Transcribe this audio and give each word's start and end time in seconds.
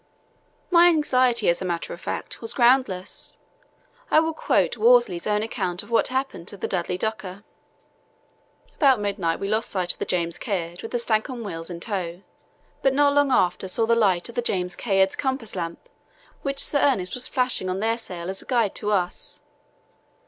My 0.71 0.87
anxiety, 0.87 1.47
as 1.47 1.61
a 1.61 1.65
matter 1.65 1.93
of 1.93 2.01
fact, 2.01 2.41
was 2.41 2.55
groundless. 2.55 3.37
I 4.09 4.19
will 4.19 4.33
quote 4.33 4.75
Worsley's 4.75 5.27
own 5.27 5.43
account 5.43 5.83
of 5.83 5.91
what 5.91 6.07
happened 6.07 6.47
to 6.47 6.57
the 6.57 6.67
Dudley 6.67 6.97
Docker: 6.97 7.43
"About 8.77 8.99
midnight 8.99 9.39
we 9.39 9.47
lost 9.47 9.69
sight 9.69 9.93
of 9.93 9.99
the 9.99 10.05
James 10.05 10.39
Caird 10.39 10.81
with 10.81 10.89
the 10.89 10.97
Stancomb 10.97 11.43
Wills 11.43 11.69
in 11.69 11.79
tow, 11.79 12.23
but 12.81 12.95
not 12.95 13.13
long 13.13 13.31
after 13.31 13.67
saw 13.67 13.85
the 13.85 13.93
light 13.93 14.27
of 14.27 14.33
the 14.33 14.41
James 14.41 14.75
Caird's 14.75 15.15
compass 15.15 15.55
lamp, 15.55 15.87
which 16.41 16.65
Sir 16.65 16.79
Ernest 16.81 17.13
was 17.13 17.27
flashing 17.27 17.69
on 17.69 17.79
their 17.79 17.99
sail 17.99 18.27
as 18.27 18.41
a 18.41 18.45
guide 18.45 18.73
to 18.73 18.89
us. 18.89 19.43